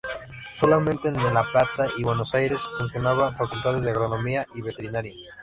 [0.55, 5.13] Solamente en La Plata y Buenos Aires, funcionaban Facultades de Agronomía y Veterinaria.